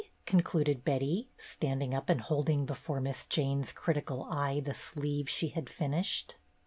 [0.25, 5.69] concluded Betty, standing up and holding before Miss Jane's critical eye the sleeve she had
[5.69, 6.37] finished.